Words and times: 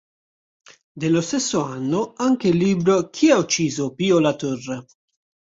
Dello 0.95 1.21
stesso 1.21 1.61
anno 1.63 2.13
anche 2.15 2.47
il 2.47 2.57
libro 2.57 3.11
"Chi 3.11 3.29
ha 3.29 3.37
ucciso 3.37 3.93
Pio 3.93 4.17
La 4.17 4.33
Torre? 4.35 4.85